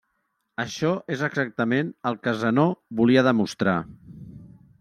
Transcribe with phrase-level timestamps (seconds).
[0.63, 2.67] Això és exactament el que Zenó
[3.03, 3.81] volia demostrar.